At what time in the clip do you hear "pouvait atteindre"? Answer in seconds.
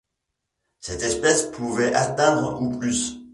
1.51-2.59